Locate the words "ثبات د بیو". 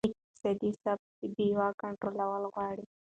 0.81-1.67